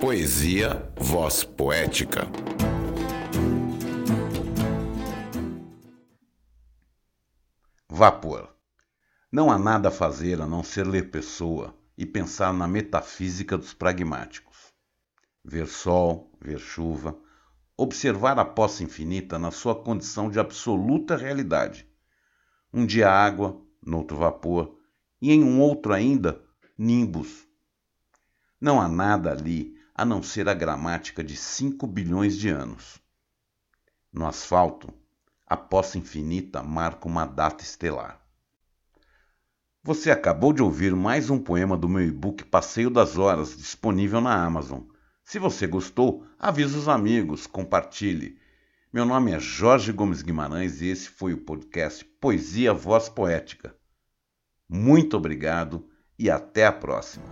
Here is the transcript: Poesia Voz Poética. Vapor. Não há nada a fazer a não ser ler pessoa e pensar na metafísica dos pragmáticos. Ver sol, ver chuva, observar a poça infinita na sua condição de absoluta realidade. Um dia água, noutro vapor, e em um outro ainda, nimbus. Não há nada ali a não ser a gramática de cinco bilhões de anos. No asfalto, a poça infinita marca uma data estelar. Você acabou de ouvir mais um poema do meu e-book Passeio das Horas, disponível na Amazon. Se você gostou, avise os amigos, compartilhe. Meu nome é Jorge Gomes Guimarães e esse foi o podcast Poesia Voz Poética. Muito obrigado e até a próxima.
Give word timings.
Poesia 0.00 0.90
Voz 0.96 1.44
Poética. 1.44 2.22
Vapor. 7.86 8.48
Não 9.30 9.50
há 9.50 9.58
nada 9.58 9.90
a 9.90 9.92
fazer 9.92 10.40
a 10.40 10.46
não 10.46 10.64
ser 10.64 10.86
ler 10.86 11.10
pessoa 11.10 11.78
e 11.98 12.06
pensar 12.06 12.50
na 12.54 12.66
metafísica 12.66 13.58
dos 13.58 13.74
pragmáticos. 13.74 14.72
Ver 15.44 15.66
sol, 15.66 16.32
ver 16.40 16.58
chuva, 16.58 17.14
observar 17.76 18.38
a 18.38 18.44
poça 18.46 18.82
infinita 18.82 19.38
na 19.38 19.50
sua 19.50 19.74
condição 19.74 20.30
de 20.30 20.40
absoluta 20.40 21.14
realidade. 21.14 21.86
Um 22.72 22.86
dia 22.86 23.10
água, 23.10 23.60
noutro 23.84 24.16
vapor, 24.16 24.78
e 25.20 25.30
em 25.30 25.44
um 25.44 25.60
outro 25.60 25.92
ainda, 25.92 26.42
nimbus. 26.78 27.46
Não 28.58 28.80
há 28.80 28.88
nada 28.88 29.32
ali 29.32 29.78
a 30.00 30.04
não 30.06 30.22
ser 30.22 30.48
a 30.48 30.54
gramática 30.54 31.22
de 31.22 31.36
cinco 31.36 31.86
bilhões 31.86 32.38
de 32.38 32.48
anos. 32.48 32.98
No 34.10 34.26
asfalto, 34.26 34.88
a 35.46 35.58
poça 35.58 35.98
infinita 35.98 36.62
marca 36.62 37.06
uma 37.06 37.26
data 37.26 37.62
estelar. 37.62 38.18
Você 39.82 40.10
acabou 40.10 40.54
de 40.54 40.62
ouvir 40.62 40.96
mais 40.96 41.28
um 41.28 41.38
poema 41.38 41.76
do 41.76 41.86
meu 41.86 42.00
e-book 42.02 42.46
Passeio 42.46 42.88
das 42.88 43.18
Horas, 43.18 43.54
disponível 43.54 44.22
na 44.22 44.42
Amazon. 44.42 44.80
Se 45.22 45.38
você 45.38 45.66
gostou, 45.66 46.26
avise 46.38 46.78
os 46.78 46.88
amigos, 46.88 47.46
compartilhe. 47.46 48.38
Meu 48.90 49.04
nome 49.04 49.32
é 49.32 49.38
Jorge 49.38 49.92
Gomes 49.92 50.22
Guimarães 50.22 50.80
e 50.80 50.86
esse 50.86 51.10
foi 51.10 51.34
o 51.34 51.44
podcast 51.44 52.06
Poesia 52.18 52.72
Voz 52.72 53.10
Poética. 53.10 53.76
Muito 54.66 55.18
obrigado 55.18 55.86
e 56.18 56.30
até 56.30 56.64
a 56.64 56.72
próxima. 56.72 57.26